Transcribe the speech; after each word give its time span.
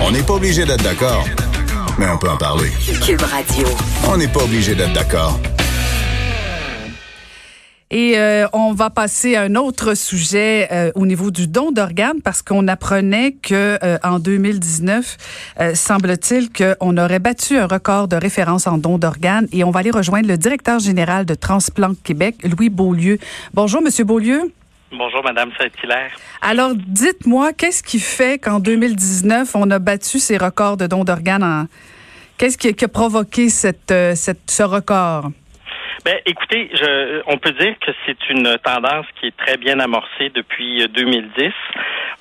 On 0.00 0.10
n'est 0.10 0.22
pas 0.22 0.34
obligé 0.34 0.64
d'être 0.64 0.82
d'accord, 0.82 1.24
mais 1.98 2.06
on 2.08 2.18
peut 2.18 2.30
en 2.30 2.36
parler. 2.36 2.70
Cube 3.04 3.20
Radio. 3.20 3.66
On 4.08 4.16
n'est 4.16 4.28
pas 4.28 4.42
obligé 4.42 4.74
d'être 4.74 4.92
d'accord. 4.92 5.38
Et 7.90 8.18
euh, 8.18 8.46
on 8.52 8.72
va 8.72 8.90
passer 8.90 9.36
à 9.36 9.42
un 9.42 9.54
autre 9.54 9.94
sujet 9.94 10.68
euh, 10.72 10.90
au 10.94 11.06
niveau 11.06 11.30
du 11.30 11.46
don 11.46 11.72
d'organes 11.72 12.22
parce 12.22 12.42
qu'on 12.42 12.66
apprenait 12.68 13.32
que 13.32 13.78
euh, 13.82 13.98
en 14.02 14.18
2019, 14.18 15.16
semble-t-il 15.74 16.50
qu'on 16.52 16.96
aurait 16.96 17.18
battu 17.18 17.56
un 17.56 17.66
record 17.66 18.08
de 18.08 18.16
référence 18.16 18.66
en 18.66 18.78
don 18.78 18.98
d'organes 18.98 19.46
et 19.52 19.62
on 19.62 19.70
va 19.70 19.80
aller 19.80 19.90
rejoindre 19.90 20.26
le 20.26 20.36
directeur 20.36 20.80
général 20.80 21.24
de 21.24 21.34
Transplant 21.34 21.94
Québec, 22.02 22.36
Louis 22.44 22.70
Beaulieu. 22.70 23.18
Bonjour 23.52 23.80
monsieur 23.80 24.04
Beaulieu. 24.04 24.52
Bonjour 24.96 25.22
Madame 25.24 25.50
Saint-Hilaire. 25.58 26.12
Alors 26.40 26.72
dites-moi 26.74 27.52
qu'est-ce 27.52 27.82
qui 27.82 27.98
fait 27.98 28.38
qu'en 28.38 28.60
2019 28.60 29.54
on 29.56 29.70
a 29.70 29.78
battu 29.78 30.18
ces 30.18 30.36
records 30.36 30.76
de 30.76 30.86
don 30.86 31.04
d'organes 31.04 31.42
en... 31.42 31.66
Qu'est-ce 32.38 32.58
qui, 32.58 32.74
qui, 32.74 32.84
a 32.84 32.88
provoqué 32.88 33.48
cette, 33.48 33.94
cette, 34.14 34.50
ce 34.50 34.62
record? 34.64 35.30
Ben, 36.04 36.18
écoutez, 36.26 36.68
je, 36.74 37.22
on 37.26 37.38
peut 37.38 37.52
dire 37.52 37.74
que 37.80 37.92
c'est 38.04 38.28
une 38.28 38.58
tendance 38.62 39.06
qui 39.18 39.28
est 39.28 39.36
très 39.36 39.56
bien 39.56 39.78
amorcée 39.80 40.30
depuis 40.34 40.86
2010. 40.88 41.52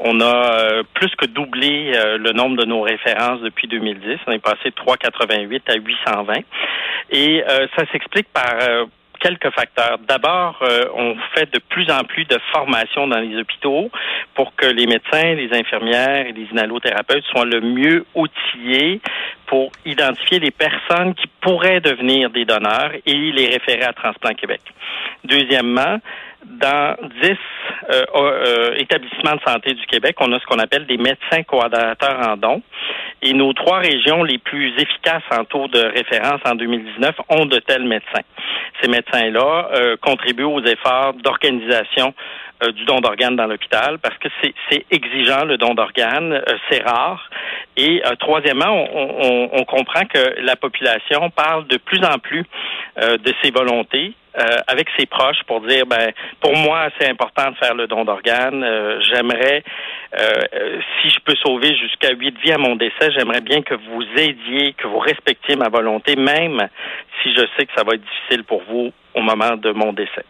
On 0.00 0.20
a 0.20 0.24
euh, 0.24 0.82
plus 0.94 1.10
que 1.16 1.26
doublé 1.26 1.92
euh, 1.94 2.18
le 2.18 2.32
nombre 2.32 2.56
de 2.56 2.64
nos 2.64 2.82
références 2.82 3.40
depuis 3.40 3.68
2010. 3.68 4.18
On 4.26 4.32
est 4.32 4.38
passé 4.38 4.66
de 4.66 4.74
388 4.74 5.62
à 5.68 5.74
820. 5.74 6.34
Et 7.10 7.42
euh, 7.48 7.66
ça 7.76 7.84
s'explique 7.90 8.28
par 8.32 8.54
quelques 9.22 9.50
facteurs. 9.54 9.98
D'abord, 10.08 10.58
euh, 10.62 10.84
on 10.94 11.16
fait 11.34 11.50
de 11.52 11.60
plus 11.68 11.90
en 11.90 12.04
plus 12.04 12.24
de 12.24 12.38
formations 12.52 13.06
dans 13.06 13.20
les 13.20 13.36
hôpitaux 13.38 13.90
pour 14.34 14.54
que 14.56 14.66
les 14.66 14.86
médecins, 14.86 15.34
les 15.34 15.50
infirmières 15.52 16.26
et 16.26 16.32
les 16.32 16.46
inhalothérapeutes 16.50 17.24
soient 17.24 17.44
le 17.44 17.60
mieux 17.60 18.04
outillés 18.14 19.00
pour 19.46 19.70
identifier 19.84 20.38
les 20.40 20.50
personnes 20.50 21.14
qui 21.14 21.28
pourraient 21.40 21.80
devenir 21.80 22.30
des 22.30 22.44
donneurs 22.44 22.92
et 23.06 23.14
les 23.14 23.46
référer 23.46 23.84
à 23.84 23.92
Transplant 23.92 24.34
Québec. 24.34 24.60
Deuxièmement, 25.24 25.98
dans 26.44 26.96
dix 27.22 27.38
euh, 27.90 28.04
euh, 28.14 28.74
établissements 28.76 29.36
de 29.36 29.40
santé 29.46 29.74
du 29.74 29.86
Québec, 29.86 30.16
on 30.20 30.32
a 30.32 30.40
ce 30.40 30.46
qu'on 30.46 30.58
appelle 30.58 30.86
des 30.86 30.96
médecins 30.96 31.42
coordonnateurs 31.46 32.28
en 32.28 32.36
dons. 32.36 32.62
Et 33.24 33.34
nos 33.34 33.52
trois 33.52 33.78
régions 33.78 34.24
les 34.24 34.38
plus 34.38 34.72
efficaces 34.78 35.22
en 35.30 35.44
taux 35.44 35.68
de 35.68 35.78
référence 35.78 36.40
en 36.44 36.56
2019 36.56 37.14
ont 37.28 37.46
de 37.46 37.58
tels 37.58 37.84
médecins. 37.84 38.24
Ces 38.80 38.88
médecins-là 38.88 39.68
euh, 39.74 39.96
contribuent 39.96 40.42
aux 40.42 40.62
efforts 40.64 41.14
d'organisation 41.14 42.14
euh, 42.64 42.72
du 42.72 42.84
don 42.84 42.98
d'organes 43.00 43.36
dans 43.36 43.46
l'hôpital 43.46 43.98
parce 43.98 44.16
que 44.18 44.28
c'est 44.42 44.84
exigeant 44.90 45.44
le 45.44 45.56
don 45.56 45.74
d'organes, 45.74 46.32
euh, 46.32 46.56
c'est 46.68 46.82
rare. 46.82 47.30
Et 47.76 48.02
troisièmement, 48.20 48.86
on, 48.94 49.64
comprend 49.64 50.04
que 50.04 50.40
la 50.42 50.56
population 50.56 51.30
parle 51.30 51.66
de 51.68 51.78
plus 51.78 52.04
en 52.04 52.18
plus 52.18 52.44
de 52.96 53.32
ses 53.42 53.50
volontés 53.50 54.14
euh, 54.38 54.56
avec 54.66 54.88
ses 54.98 55.04
proches 55.04 55.42
pour 55.46 55.60
dire 55.60 55.84
ben 55.84 56.10
pour 56.40 56.56
moi 56.56 56.88
c'est 56.98 57.06
important 57.06 57.50
de 57.50 57.56
faire 57.56 57.74
le 57.74 57.86
don 57.86 58.06
d'organes. 58.06 58.64
Euh, 58.64 58.98
j'aimerais 59.02 59.62
euh, 60.18 60.80
si 61.02 61.10
je 61.10 61.18
peux 61.20 61.34
sauver 61.44 61.76
jusqu'à 61.76 62.12
huit 62.12 62.34
vies 62.42 62.52
à 62.52 62.56
mon 62.56 62.76
décès, 62.76 63.10
j'aimerais 63.14 63.42
bien 63.42 63.60
que 63.60 63.74
vous 63.74 64.02
aidiez, 64.16 64.72
que 64.72 64.86
vous 64.86 65.00
respectiez 65.00 65.56
ma 65.56 65.68
volonté, 65.68 66.16
même 66.16 66.66
si 67.22 67.34
je 67.34 67.42
sais 67.58 67.66
que 67.66 67.72
ça 67.76 67.84
va 67.84 67.92
être 67.92 68.02
difficile 68.02 68.44
pour 68.44 68.62
vous 68.70 68.90
au 69.14 69.20
moment 69.20 69.56
de 69.56 69.70
mon 69.72 69.92
décès. 69.92 70.24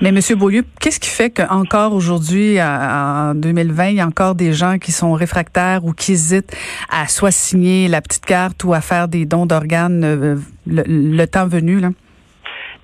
Mais 0.00 0.12
Monsieur 0.12 0.36
Beaulieu, 0.36 0.64
qu'est-ce 0.80 1.00
qui 1.00 1.10
fait 1.10 1.30
qu'encore 1.30 1.92
aujourd'hui, 1.92 2.60
en 2.60 3.34
2020, 3.34 3.88
il 3.88 3.96
y 3.96 4.00
a 4.00 4.06
encore 4.06 4.34
des 4.34 4.52
gens 4.52 4.78
qui 4.78 4.92
sont 4.92 5.12
réfractaires 5.12 5.84
ou 5.84 5.92
qui 5.92 6.12
hésitent 6.12 6.54
à 6.90 7.08
soit 7.08 7.30
signer 7.30 7.88
la 7.88 8.00
petite 8.00 8.26
carte 8.26 8.64
ou 8.64 8.74
à 8.74 8.80
faire 8.80 9.08
des 9.08 9.26
dons 9.26 9.46
d'organes 9.46 10.00
le, 10.66 10.82
le 10.86 11.26
temps 11.26 11.46
venu 11.46 11.80
là? 11.80 11.90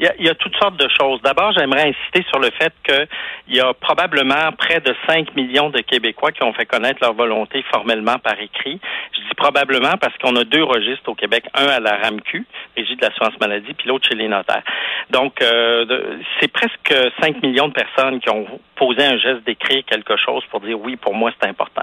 Il 0.01 0.07
y, 0.07 0.09
a, 0.09 0.15
il 0.19 0.27
y, 0.27 0.29
a, 0.29 0.35
toutes 0.35 0.57
sortes 0.57 0.77
de 0.77 0.89
choses. 1.01 1.21
D'abord, 1.23 1.53
j'aimerais 1.53 1.91
insister 1.91 2.25
sur 2.29 2.41
le 2.41 2.51
fait 2.51 2.73
qu'il 2.83 3.55
y 3.55 3.61
a 3.61 3.73
probablement 3.75 4.51
près 4.59 4.81
de 4.81 4.93
5 5.07 5.37
millions 5.37 5.71
de 5.71 5.81
Québécois 5.81 6.33
qui 6.33 6.43
ont 6.43 6.53
fait 6.53 6.67
connaître 6.67 6.99
leur 7.01 7.15
volonté 7.15 7.65
formellement 7.73 8.19
par 8.19 8.41
écrit. 8.41 8.81
Je 9.13 9.21
dis 9.21 9.35
probablement 9.37 9.97
parce 10.01 10.17
qu'on 10.19 10.35
a 10.35 10.43
deux 10.43 10.65
registres 10.65 11.09
au 11.09 11.15
Québec, 11.15 11.45
un 11.55 11.67
à 11.67 11.79
la 11.79 11.97
RAMQ, 11.99 12.45
Régie 12.77 12.97
de 12.97 13.03
l'assurance 13.03 13.39
maladie, 13.41 13.73
puis 13.75 13.89
l'autre 13.89 14.09
chez 14.09 14.17
les 14.17 14.27
notaires. 14.27 14.65
Donc, 15.11 15.41
euh, 15.43 16.19
c'est 16.41 16.51
presque 16.51 16.95
5 17.21 17.41
millions 17.43 17.69
de 17.69 17.75
personnes 17.75 18.19
qui 18.21 18.31
ont 18.31 18.47
posé 18.75 19.05
un 19.05 19.17
geste 19.17 19.45
d'écrire 19.47 19.85
quelque 19.87 20.17
chose 20.17 20.43
pour 20.51 20.61
dire 20.61 20.79
oui, 20.81 20.97
pour 20.97 21.15
moi, 21.15 21.31
c'est 21.41 21.49
important. 21.49 21.83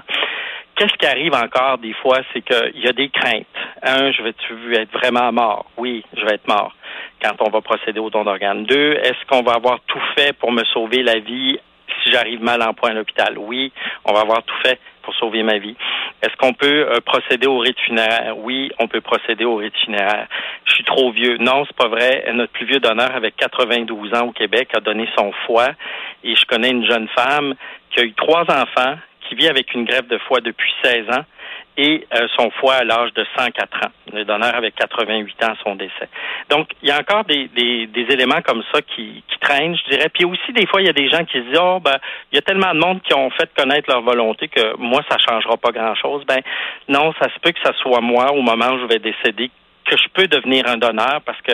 Qu'est-ce 0.74 0.94
qui 0.94 1.06
arrive 1.06 1.34
encore 1.34 1.78
des 1.78 1.94
fois, 1.94 2.18
c'est 2.32 2.42
qu'il 2.42 2.82
y 2.82 2.88
a 2.88 2.92
des 2.92 3.08
craintes. 3.08 3.46
Un, 3.82 4.12
je 4.12 4.22
vais-tu 4.22 4.74
être 4.74 4.92
vraiment 4.92 5.32
mort? 5.32 5.66
Oui, 5.78 6.04
je 6.14 6.24
vais 6.24 6.34
être 6.34 6.48
mort 6.48 6.74
quand 7.22 7.36
on 7.40 7.50
va 7.50 7.60
procéder 7.60 8.00
au 8.00 8.10
don 8.10 8.24
d'organes. 8.24 8.64
Deux, 8.64 8.94
est-ce 8.94 9.26
qu'on 9.28 9.42
va 9.42 9.52
avoir 9.52 9.80
tout 9.86 10.00
fait 10.16 10.32
pour 10.34 10.52
me 10.52 10.64
sauver 10.64 11.02
la 11.02 11.18
vie 11.18 11.58
si 12.02 12.10
j'arrive 12.10 12.42
mal 12.42 12.62
en 12.62 12.74
point 12.74 12.90
à 12.90 12.94
l'hôpital? 12.94 13.38
Oui, 13.38 13.72
on 14.04 14.12
va 14.12 14.20
avoir 14.20 14.42
tout 14.42 14.54
fait 14.64 14.78
pour 15.02 15.14
sauver 15.14 15.42
ma 15.42 15.58
vie. 15.58 15.76
Est-ce 16.22 16.36
qu'on 16.36 16.52
peut 16.52 16.88
euh, 16.88 17.00
procéder 17.04 17.46
au 17.46 17.58
rite 17.58 17.78
funéraire? 17.80 18.36
Oui, 18.38 18.70
on 18.78 18.88
peut 18.88 19.00
procéder 19.00 19.44
au 19.44 19.56
rite 19.56 19.76
funéraire. 19.84 20.26
Je 20.64 20.74
suis 20.74 20.84
trop 20.84 21.10
vieux. 21.12 21.36
Non, 21.38 21.64
c'est 21.64 21.76
pas 21.76 21.88
vrai. 21.88 22.24
Notre 22.34 22.52
plus 22.52 22.66
vieux 22.66 22.80
donneur, 22.80 23.14
avec 23.14 23.36
92 23.36 24.14
ans 24.14 24.26
au 24.26 24.32
Québec, 24.32 24.68
a 24.76 24.80
donné 24.80 25.08
son 25.16 25.32
foie. 25.46 25.70
Et 26.22 26.34
je 26.34 26.44
connais 26.46 26.70
une 26.70 26.86
jeune 26.86 27.08
femme 27.08 27.54
qui 27.90 28.00
a 28.00 28.04
eu 28.04 28.12
trois 28.14 28.42
enfants, 28.42 28.96
qui 29.28 29.34
vit 29.34 29.48
avec 29.48 29.74
une 29.74 29.84
grève 29.84 30.06
de 30.06 30.18
foie 30.18 30.40
depuis 30.40 30.72
16 30.82 31.10
ans 31.10 31.24
et 31.76 32.06
euh, 32.14 32.26
son 32.36 32.50
foie 32.50 32.74
à 32.74 32.84
l'âge 32.84 33.12
de 33.14 33.24
104 33.36 33.86
ans. 33.86 33.90
Le 34.12 34.24
donneur 34.24 34.54
avec 34.54 34.74
88 34.74 35.44
ans 35.44 35.54
son 35.64 35.74
décès. 35.76 36.08
Donc, 36.50 36.68
il 36.82 36.88
y 36.88 36.92
a 36.92 36.98
encore 36.98 37.24
des, 37.24 37.48
des, 37.48 37.86
des 37.86 38.12
éléments 38.12 38.42
comme 38.42 38.62
ça 38.72 38.82
qui, 38.82 39.22
qui, 39.28 39.38
traînent, 39.40 39.76
je 39.76 39.90
dirais. 39.90 40.08
Puis 40.12 40.24
aussi, 40.24 40.52
des 40.52 40.66
fois, 40.66 40.82
il 40.82 40.86
y 40.86 40.90
a 40.90 40.92
des 40.92 41.08
gens 41.08 41.24
qui 41.24 41.38
se 41.38 41.44
disent, 41.44 41.60
oh, 41.60 41.80
ben, 41.80 41.96
il 42.30 42.36
y 42.36 42.38
a 42.38 42.42
tellement 42.42 42.74
de 42.74 42.78
monde 42.78 43.00
qui 43.02 43.14
ont 43.14 43.30
fait 43.30 43.50
connaître 43.56 43.90
leur 43.90 44.02
volonté 44.02 44.48
que 44.48 44.76
moi, 44.76 45.00
ça 45.10 45.16
changera 45.18 45.56
pas 45.56 45.70
grand-chose. 45.70 46.24
Ben, 46.26 46.40
non, 46.88 47.12
ça 47.20 47.28
se 47.32 47.38
peut 47.40 47.52
que 47.52 47.62
ça 47.64 47.72
soit 47.80 48.00
moi, 48.00 48.32
au 48.32 48.42
moment 48.42 48.72
où 48.72 48.78
je 48.80 48.86
vais 48.86 48.98
décéder, 48.98 49.50
que 49.84 49.96
je 49.96 50.08
peux 50.14 50.26
devenir 50.26 50.66
un 50.66 50.76
donneur 50.76 51.20
parce 51.24 51.40
que 51.42 51.52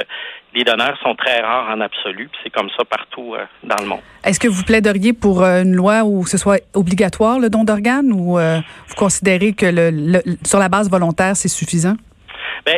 les 0.55 0.65
donneurs 0.65 0.99
sont 1.03 1.15
très 1.15 1.41
rares 1.41 1.71
en 1.71 1.81
absolu, 1.81 2.31
c'est 2.43 2.51
comme 2.51 2.69
ça 2.77 2.85
partout 2.85 3.35
euh, 3.35 3.45
dans 3.63 3.77
le 3.81 3.87
monde. 3.87 4.01
Est-ce 4.25 4.41
que 4.41 4.49
vous 4.49 4.65
plaideriez 4.65 5.13
pour 5.13 5.43
euh, 5.43 5.63
une 5.63 5.75
loi 5.75 6.05
où 6.05 6.27
ce 6.27 6.39
soit 6.39 6.63
obligatoire 6.75 7.39
le 7.39 7.51
don 7.51 7.65
d'organes 7.65 8.13
ou 8.13 8.39
euh, 8.39 8.59
vous 8.89 8.95
considérez 8.95 9.53
que 9.53 9.67
le, 9.67 9.91
le, 9.91 10.21
sur 10.45 10.59
la 10.59 10.69
base 10.69 10.91
volontaire, 10.91 11.37
c'est 11.37 11.49
suffisant? 11.49 11.97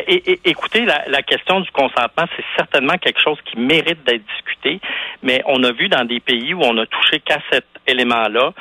Et, 0.07 0.39
écoutez, 0.45 0.85
la, 0.85 1.03
la, 1.07 1.21
question 1.21 1.59
du 1.59 1.69
consentement, 1.71 2.25
c'est 2.35 2.45
certainement 2.55 2.97
quelque 2.97 3.19
chose 3.21 3.37
qui 3.45 3.59
mérite 3.59 4.01
d'être 4.05 4.23
discuté, 4.35 4.79
mais 5.21 5.41
on 5.45 5.61
a 5.63 5.71
vu 5.73 5.89
dans 5.89 6.05
des 6.05 6.21
pays 6.21 6.53
où 6.53 6.61
on 6.61 6.77
a 6.77 6.85
touché 6.85 7.19
qu'à 7.19 7.39
cet 7.51 7.65
élément-là, 7.87 8.53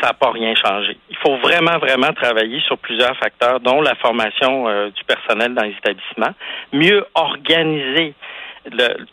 ça 0.00 0.08
n'a 0.08 0.14
pas 0.14 0.30
rien 0.30 0.54
changé. 0.54 0.96
Il 1.10 1.16
faut 1.16 1.36
vraiment, 1.38 1.78
vraiment 1.78 2.12
travailler 2.12 2.60
sur 2.60 2.78
plusieurs 2.78 3.16
facteurs, 3.16 3.60
dont 3.60 3.80
la 3.80 3.94
formation 3.96 4.68
euh, 4.68 4.90
du 4.90 5.04
personnel 5.04 5.54
dans 5.54 5.62
les 5.62 5.74
établissements, 5.78 6.34
mieux 6.72 7.04
organiser 7.14 8.14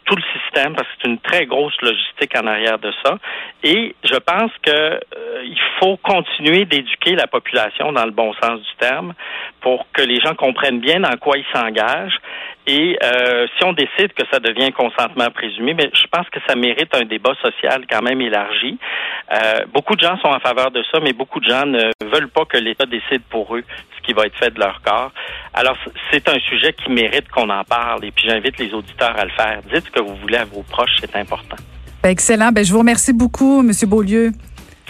tout 0.05 0.15
le 0.15 0.23
système 0.39 0.73
parce 0.75 0.87
que 0.87 0.93
c'est 1.01 1.09
une 1.09 1.19
très 1.19 1.45
grosse 1.45 1.75
logistique 1.81 2.33
en 2.37 2.47
arrière 2.47 2.79
de 2.79 2.91
ça. 3.03 3.17
Et 3.63 3.95
je 4.03 4.15
pense 4.15 4.51
que 4.61 4.71
euh, 4.71 5.43
faut 5.81 5.97
continuer 5.97 6.65
d'éduquer 6.65 7.15
la 7.15 7.27
population 7.27 7.91
dans 7.91 8.05
le 8.05 8.11
bon 8.11 8.33
sens 8.33 8.61
du 8.61 8.75
terme 8.79 9.13
pour 9.61 9.85
que 9.93 10.03
les 10.03 10.19
gens 10.21 10.35
comprennent 10.35 10.79
bien 10.79 10.99
dans 10.99 11.17
quoi 11.17 11.37
ils 11.37 11.45
s'engagent. 11.53 12.19
Et 12.67 12.97
euh, 13.03 13.47
si 13.57 13.63
on 13.63 13.73
décide 13.73 14.13
que 14.13 14.23
ça 14.31 14.39
devient 14.39 14.71
consentement 14.71 15.29
présumé, 15.31 15.73
mais 15.73 15.89
je 15.93 16.05
pense 16.11 16.29
que 16.29 16.39
ça 16.47 16.55
mérite 16.55 16.95
un 16.95 17.05
débat 17.05 17.33
social 17.41 17.85
quand 17.89 18.03
même 18.03 18.21
élargi. 18.21 18.77
Euh, 19.33 19.65
beaucoup 19.73 19.95
de 19.95 20.01
gens 20.01 20.17
sont 20.19 20.27
en 20.27 20.39
faveur 20.39 20.69
de 20.69 20.83
ça, 20.91 20.99
mais 21.01 21.13
beaucoup 21.13 21.39
de 21.39 21.49
gens 21.49 21.65
ne 21.65 21.89
veulent 22.13 22.29
pas 22.29 22.45
que 22.45 22.57
l'État 22.57 22.85
décide 22.85 23.23
pour 23.29 23.55
eux 23.55 23.63
ce 23.97 24.05
qui 24.05 24.13
va 24.13 24.27
être 24.27 24.37
fait 24.37 24.53
de 24.53 24.59
leur 24.59 24.81
corps. 24.81 25.11
Alors, 25.53 25.77
c'est 26.11 26.27
un 26.29 26.39
sujet 26.39 26.73
qui 26.73 26.91
mérite 26.91 27.27
qu'on 27.29 27.49
en 27.49 27.63
parle. 27.63 28.05
Et 28.05 28.11
puis, 28.11 28.27
j'invite 28.27 28.57
les 28.59 28.73
auditeurs 28.73 29.17
à 29.17 29.25
le 29.25 29.31
faire. 29.31 29.61
Dites 29.73 29.85
ce 29.85 29.91
que 29.91 30.01
vous 30.01 30.15
voulez 30.17 30.37
à 30.37 30.45
vos 30.45 30.63
proches, 30.63 30.97
c'est 30.99 31.15
important. 31.15 31.57
Ben, 32.03 32.09
excellent. 32.09 32.51
Ben, 32.51 32.63
je 32.63 32.71
vous 32.71 32.79
remercie 32.79 33.13
beaucoup, 33.13 33.61
M. 33.61 33.71
Beaulieu. 33.87 34.31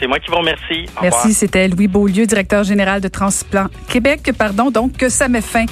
C'est 0.02 0.08
moi 0.08 0.18
qui 0.18 0.32
vous 0.32 0.38
remercie. 0.38 0.88
Merci. 1.00 1.32
C'était 1.32 1.68
Louis 1.68 1.88
Beaulieu, 1.88 2.26
directeur 2.26 2.64
général 2.64 3.02
de 3.02 3.08
Transplant 3.08 3.68
Québec. 3.88 4.32
Pardon, 4.36 4.72
donc 4.72 4.94
que 4.98 5.10
ça 5.10 5.28
met 5.28 5.42
fin 5.42 5.66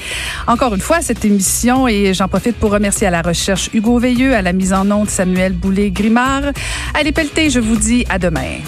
encore 0.46 0.76
une 0.76 0.82
fois 0.82 0.98
à 0.98 1.02
cette 1.02 1.26
émission 1.26 1.88
et 1.88 2.14
j'en 2.14 2.28
profite 2.28 2.56
pour 2.58 2.72
remercier 2.72 3.08
à 3.08 3.10
la 3.10 3.24
recherche 3.24 3.72
Hugo 3.74 3.98
Veilleux, 3.98 4.36
à 4.36 4.44
la 4.44 4.54
mise 4.54 4.72
en 4.72 4.90
onde 4.92 5.10
Samuel 5.10 5.54
Boulay-Grimard. 5.54 6.54
Allez 6.94 7.12
pelleter, 7.12 7.50
je 7.50 7.60
vous 7.60 7.76
dis 7.76 8.06
à 8.08 8.20
demain. 8.20 8.60